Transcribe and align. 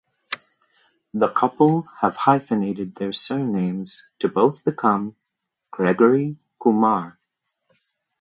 The 1.13 1.27
couple 1.27 1.83
have 2.01 2.15
hyphenated 2.15 2.95
their 2.95 3.13
surnames 3.13 4.01
to 4.17 4.27
both 4.27 4.65
become 4.65 5.15
Gregory-Kumar. 5.69 7.19